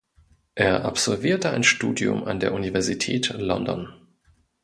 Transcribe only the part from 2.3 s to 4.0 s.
der Universität London.